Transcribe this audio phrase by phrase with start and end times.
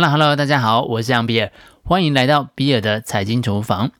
[0.00, 1.50] Hello，Hello，大家好，我是杨比尔，
[1.82, 3.90] 欢迎来到比尔的财经厨房。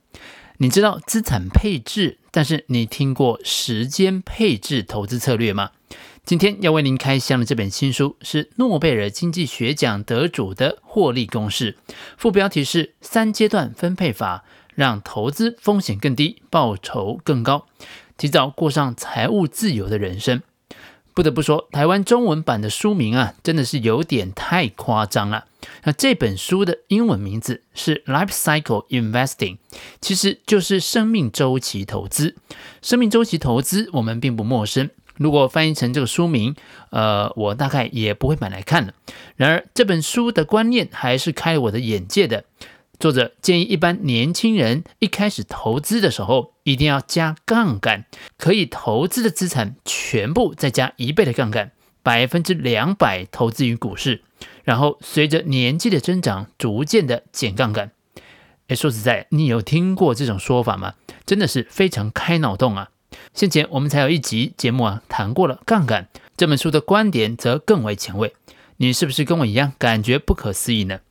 [0.59, 5.71] 你知道资产配置，但是你听过时间配置投资策略吗？
[6.23, 11.77] 今天要为您开箱的这本新书是诺贝尔经济学奖得主的获利公式，
[12.15, 17.65] 副标题是“三阶段分配法，让投资风险更低，报酬更高，
[18.15, 20.41] 提早过上财务自由的人生”。
[21.13, 25.45] 不得不说，台湾中文版的书名啊，真的是有点太夸张了。
[25.83, 29.57] 那这本书的英文名字是 Life Cycle Investing，
[29.99, 32.35] 其实就是生命周期投资。
[32.81, 36.55] 生命周期投资我们并不陌生，如果翻译成这个书名，
[36.91, 38.93] 呃，我大概也不会买来看了。
[39.35, 42.45] 然而这本书的观念还是开我的眼界的。
[42.99, 48.03] 作者建议一般年轻人一开始投资的时候，一定要加杠杆，
[48.37, 51.71] 可以投资的资产全部再加一倍的杠杆，
[52.03, 54.21] 百分之两百投资于股市，
[54.65, 57.91] 然后随着年纪的增长，逐渐的减杠杆。
[58.67, 60.95] 诶，说实在，你有听过这种说法吗？
[61.25, 62.89] 真的是非常开脑洞啊！
[63.33, 68.35] 先前我们才有一集节目啊，谈过了杠杆，这本书的观点则更为前卫。
[68.81, 71.01] 你是不是跟我一样感觉不可思议呢？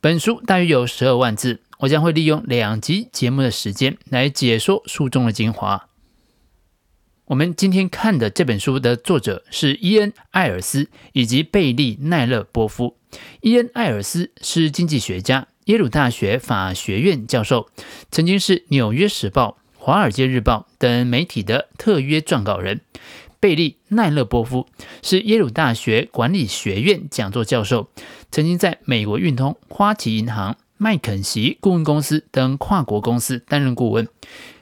[0.00, 5.88] 本书大约有十二万字，我将会利用两集节目的时间来解说书中的精华。
[7.24, 12.96] 我们今天看的这本书的作者是伊恩·艾尔斯以及贝利·奈勒波夫。
[13.40, 17.68] 伊恩·艾尔斯是经济学家，耶鲁大学法学院教授，
[18.12, 22.80] 曾经是《纽约时报》、《华尔街日报》等媒体的特约撰稿人。
[23.40, 24.66] 贝利·奈勒波夫
[25.02, 27.88] 是耶鲁大学管理学院讲座教授，
[28.30, 34.08] 曾经在美国运通、花旗银行、麦肯锡顾问公司等跨国公司担任顾问，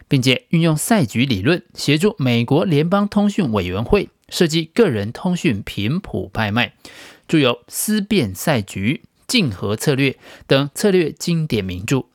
[0.08, 6.74] 并且运用赛局理论协助美国联邦通讯委员会设计个人通讯频谱拍卖，
[7.26, 10.10] 著有《思辨赛局》《竞合策略》
[10.46, 12.06] 等策略经典名著。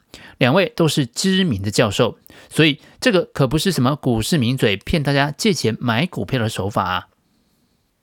[0.42, 2.18] 两位都是知名的教授，
[2.50, 7.08] 所以这个可不是什么股市名嘴骗大家借钱买股票的手法啊！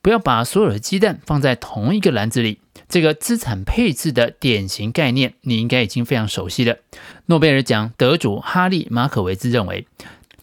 [0.00, 2.60] 不要把所有的鸡蛋放在同一个篮子里。
[2.88, 6.76] 这个资产配置的典型概念，你应该已经非常熟悉了。
[7.26, 9.88] 诺贝尔奖得主哈利·马可维兹认为，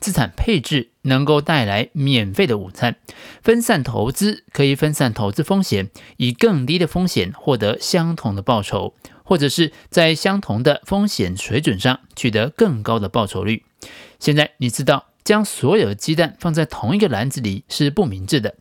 [0.01, 2.97] 资产配置能够带来免费的午餐，
[3.41, 8.93] 分散投资可以分散投资风险，以更低的风险获得相同的报酬。
[9.25, 13.65] 或者是在相同的风险水准上取得更高的报酬率。
[14.19, 18.55] 现在你知道将所有鸡蛋放在同一个篮子里是不明智的。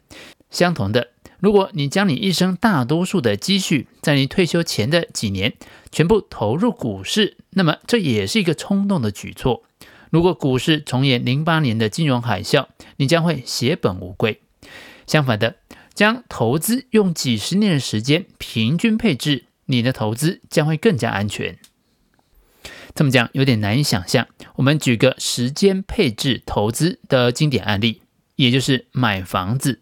[0.50, 1.08] 相同的，
[1.38, 5.54] 如果你将你一生大多数的积蓄在你退休前的几年
[5.92, 9.62] 全部投入股市，那么这也是一个冲动的举措。
[10.10, 14.40] 如果股市重演零八年的金融海啸，你将会血本无归。
[15.06, 15.56] 相反的，
[15.92, 19.46] 将投资用几十年的时间平均配置。
[19.66, 21.58] 你的投资将会更加安全。
[22.94, 24.28] 这么讲有点难以想象。
[24.56, 28.02] 我们举个时间配置投资的经典案例，
[28.36, 29.80] 也就是买房子。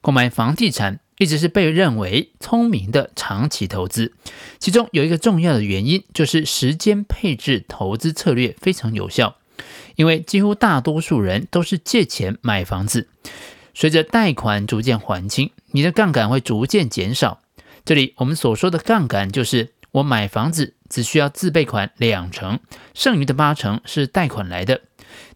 [0.00, 4.14] 购买房地产一直是被认为聪明的长期投资，
[4.58, 9.36] 其中有一个重要的原因就是时间配置投资策略非常有效，
[9.96, 13.08] 因为几乎大多数人都是借钱买房子，
[13.74, 17.39] 随着贷款逐渐还清，你的杠杆会逐渐减少。
[17.84, 22.60] 这里我们所说的杠杆，就是我买房子只需要自备款两成，
[22.94, 24.82] 剩余的八成是贷款来的。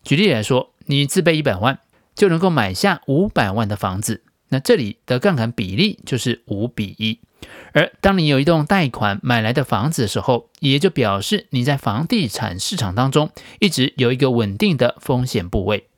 [0.02, 1.78] 举例来说，你自备一百万，
[2.14, 4.22] 就能够买下五百万的房子。
[4.50, 7.18] 那这里的杠杆比例就是五比一。
[7.72, 15.88] 而当你有一栋贷款买来的房子的时候，也就表示你在房地产市场当中一直有一个稳定的风险部位。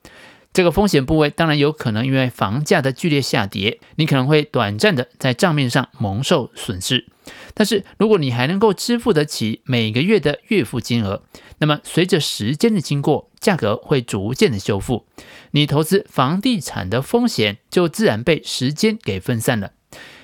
[0.56, 7.04] 这个风险部位当然有可能因为房价的剧烈下跌，你可能会短暂的在账面上蒙受损失。
[7.52, 11.22] 但是如果你还能够支付得起每个月的月付金额，
[11.58, 15.04] 那么随着时间的经过，价格会逐渐的修复，
[15.50, 19.72] 你投资房地产的风险就自然被时间给分散了。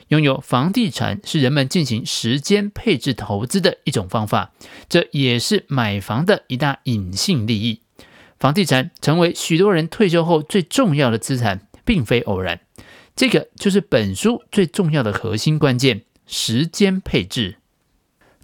[0.09, 4.53] 拥有房地产是人们进行时间配置投资的一种方法，
[4.89, 7.82] 这也是买房的一大隐性利益。
[8.43, 12.59] 房地产成为许多人退休后最重要的资产，并非偶然。
[13.15, 17.59] 这个就是本书最重要的核心关键：时间配置。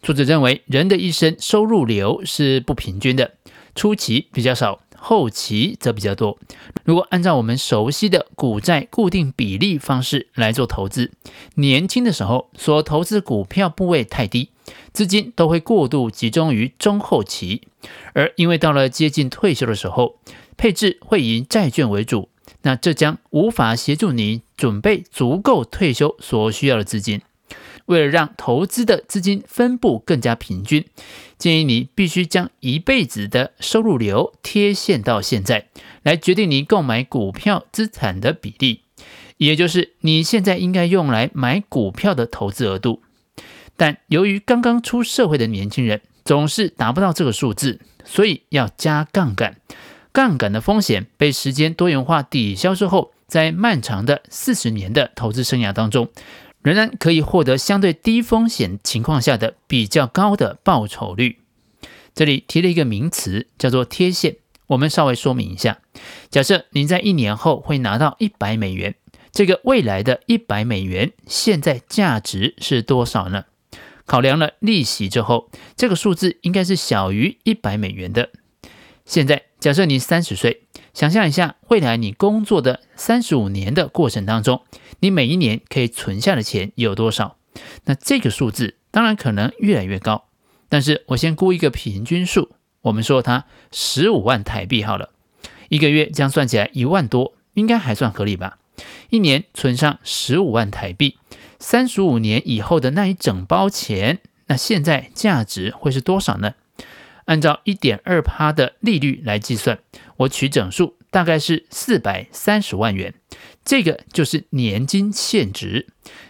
[0.00, 3.34] 作者认为，人的一生收入流是不平均的，
[3.74, 6.38] 初期比较少，后期则比较多。
[6.84, 11.12] 如果按照我们熟悉的股债固定比例方式来做投资，
[11.54, 14.50] 年轻的时候所投资股票部位太低。
[14.92, 17.62] 资金都会过度集中于中后期，
[18.12, 20.16] 而因为到了接近退休的时候，
[20.58, 22.28] 配置会以债券为主，
[22.62, 27.22] 那这将无法协助你准备足够退休所需要的资金。
[27.88, 30.84] 为了让投资的资金分布更加平均，
[31.38, 35.68] 建议你必须将一辈子的收入流贴现到现在，
[36.02, 38.82] 来决定你购买股票资产的比例，
[39.38, 43.02] 也就是你现在应该用来买股票的投资额度。
[43.76, 49.56] 但由于刚刚出社会的年轻人总是达不到这个数字，所以要加杠杆。
[50.12, 56.08] 杠杆的风险被时间多元化抵消之后，在漫长的四十年的投资生涯当中，
[56.68, 61.38] 仍然可以获得相对低风险情况下的比较高的报酬率。
[62.14, 64.36] 这里提了一个名词，叫做贴现。
[64.66, 65.78] 我们稍微说明一下：
[66.28, 68.94] 假设您在一年后会拿到一百美元，
[69.32, 73.46] 这个未来的一百美元现在价值是多少呢？
[74.04, 78.28] 考量了利息之后，这个数字应该是小于一百美元的。
[79.06, 80.64] 现在假设你三十岁，
[80.98, 84.62] 想象一下未来你工作的三十五年的过程当中，
[84.98, 87.36] 你每一年可以存下的钱有多少？
[87.84, 90.24] 那这个数字当然可能越来越高，
[90.68, 92.50] 但是我先估一个平均数，
[92.80, 95.10] 我们说它十五万台币好了，
[95.68, 98.58] 一个月这样算起来一万多，应该还算合理吧？
[99.10, 101.16] 一年存上十五万台币，
[101.60, 104.18] 三十五年以后的那一整包钱，
[104.48, 106.54] 那现在价值会是多少呢？
[107.28, 109.78] 按照一点二趴的利率来计算，
[110.16, 113.14] 我取整数大概是四百三十万元，
[113.64, 115.86] 这个就是年金现值。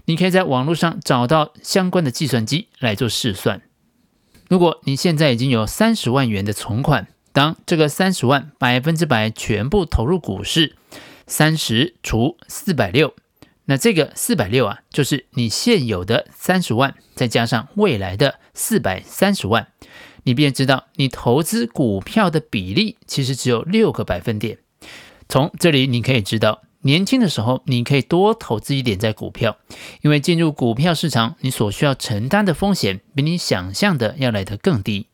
[0.06, 3.62] 你可以在网络上找到相关的计算机来做试算。
[4.48, 10.74] 如果你现在已经有三十万元的存款，当这个三十万百分之百全部投入股市，
[11.28, 13.14] 三十除四百六，
[13.66, 19.68] 那这个四百六啊，就是你现有的三十万，再加上未来的四百三十万。
[20.28, 24.58] 你便知道，你投资股票的比例其实只有六个百分点。
[25.26, 29.56] 从这里你可以知道，年轻的时候你可以多投资一点在股票，
[30.02, 35.06] 因为进入股票市场，你所需要承担的风险比你想象的要来得更低。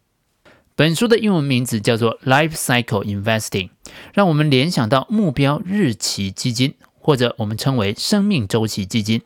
[0.74, 3.70] 本书的英文名字叫做 Life Cycle Investing，
[4.12, 9.22] 让我们联想到目标日期基金，或者我们称为生命周期基金。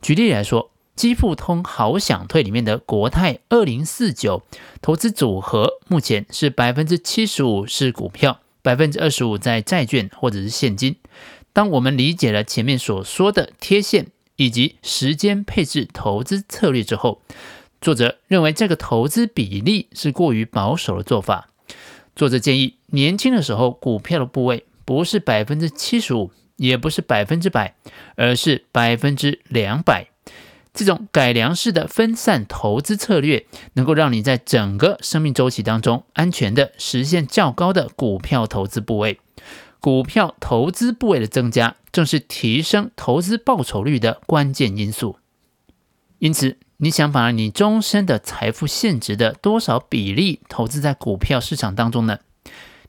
[0.00, 0.70] 举例来说。
[0.98, 4.42] 基富通好想退里面的国泰二零四九
[4.82, 10.96] 投资组合，目前是百分之七十五是股票，百分之二十五在债券或者是现金。
[11.52, 17.22] 当我们理解了前面所说的贴现以及时间配置投资策略之后，
[17.80, 21.50] 作者认为这个投资比例是过于保守的做法。
[22.16, 27.76] 作者建议，年轻的时候股票的部位不是百分之七十五，也不是百分之百，
[28.16, 30.08] 而是百分之两百。
[30.78, 39.18] 这种改良式的分散投资策略，能够让你在整个生命周期当中安全地实现较高的股票投资部位。
[39.80, 45.16] 股票投资部位的增加，正是提升投资报酬率的关键因素。
[46.20, 52.20] 因此，你想把你终身的财富现值的多少比例投资在股票市场当中呢？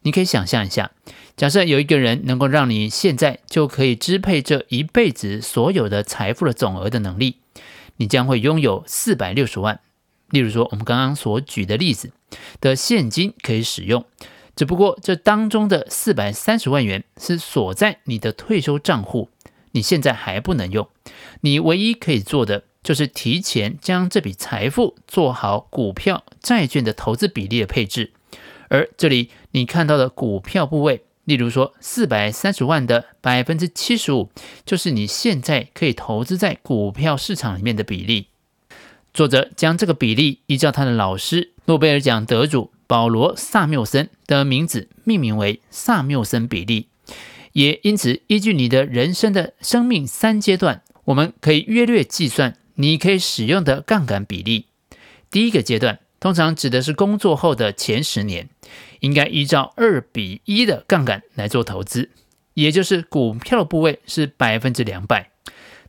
[0.03, 0.91] 你可以想象一下，
[1.35, 7.37] 假设有一个人能够让你现在就可以支配这一辈子所有的财富的总额的能力。
[7.99, 9.81] 你将会拥有四百六十万，
[10.29, 12.11] 例如说我们刚刚所举的例子
[12.61, 14.05] 的现金可以使用，
[14.55, 19.29] 只不过这当中的四百三十万元是锁在你的退休账户，
[19.71, 20.87] 你现在还不能用。
[21.41, 28.13] 你唯一可以做的就是提前将这笔财富做好股票、债券的投资比例的配置，
[28.69, 31.03] 而这里你看到的股票部位。
[31.29, 34.31] 例如说，四百三十万的百分之七十五，
[34.65, 38.29] 就是你现在可以投资在股票市场里面的比例。
[39.13, 46.87] 作者将这个比例依照他的老师诺贝尔奖得主保罗·萨缪森的名字命名为萨缪森比例。
[47.53, 54.65] 也因此，依据你的人生的生命三阶段，我们可以约略计算你可以使用的杠杆比例。
[55.29, 55.99] 第一个阶段。
[56.19, 58.49] 通常指的是工作后的前十年，
[58.99, 62.09] 应该依照二比一的杠杆来做投资，
[62.53, 65.31] 也就是股票部位是百分之两百。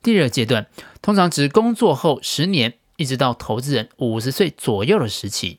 [0.03, 0.69] 第二阶段
[1.03, 5.59] 通常指工作后十年，一直到投资人五十岁左右的时期，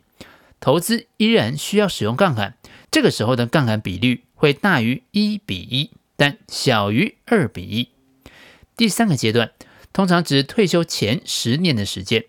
[0.59, 2.55] 投资依然需要使用杠杆，
[2.89, 7.89] 这个时候的杠杆比率会大于一比一，但小于二比一。
[8.77, 9.51] 第三个阶段
[9.91, 12.23] 通常指退休前十年的时间。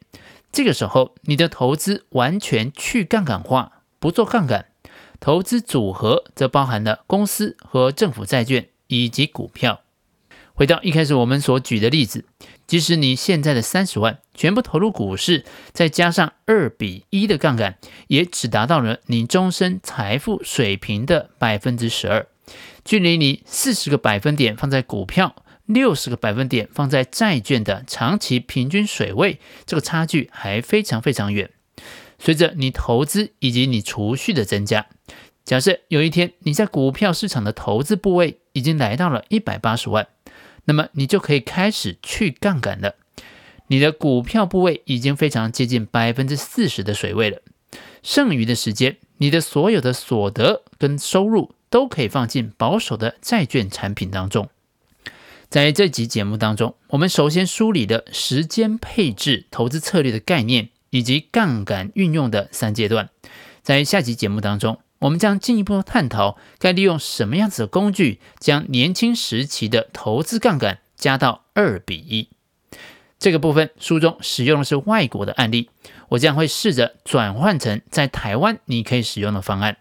[0.53, 4.67] 这个时候，你的投资完全去杠杆化，不做杠杆。
[5.19, 9.81] 投资组合则包含了公司和政府债券以及股票。
[10.53, 12.27] 回到一开始我们所举的例子，
[12.67, 17.79] 即使你现在的三十万全部投入股市，再加上二比一的杠杆，
[18.09, 22.27] 也只达到了你终身财富水平的百分之十二，
[22.85, 25.35] 距离你四十个百分点放在股票，
[25.73, 31.51] 六十个百分点放在债券的长期平均水位，这个差距还非常非常远。
[32.19, 34.87] 随着你投资以及你储蓄的增加，
[35.45, 40.07] 假设有一天你在股票市场的投资部位已经来到了一百八十万，
[40.67, 42.95] 那么你就可以开始去杠杆了。
[43.67, 47.41] 你的股票部位已经非常接近百分之四十的水位了，
[48.03, 54.49] 剩余的时间，你的所有的所得跟收入都可以放进保守的债券产品当中。
[55.53, 63.11] 在这集节目当中，我们首先梳理了时间配置投资策略的概念以及杠杆运用的三阶段。
[63.61, 72.31] 在下集节目当中，我们将进一步探讨该利用什么样子的工具，将年轻时期的投资杠杆加到二比一。
[73.19, 75.69] 这个部分书中使用的是外国的案例，
[76.09, 79.77] 我将会试着转换成在台湾你可以使用的方案。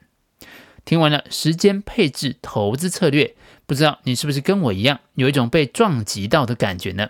[0.85, 3.35] 听完了时间配置投资策略，
[3.65, 7.09] 不知道你是不是跟我一样有一种被撞击到的感觉呢？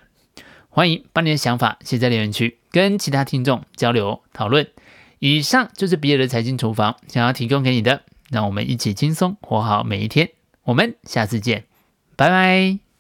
[0.70, 4.68] 欢迎把你的想法写在留言区，跟其他听众交流讨论。
[5.20, 10.30] 以上就是比尔的财经厨房想要提供给你的，让我们一起轻松活好每一天。
[10.64, 11.66] 我们下次见，
[12.16, 12.91] 拜拜。